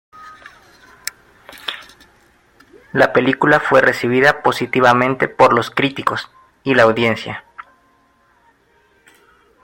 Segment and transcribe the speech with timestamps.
[2.91, 6.31] La película fue recibida positivamente por los críticos
[6.63, 7.45] y la audiencia.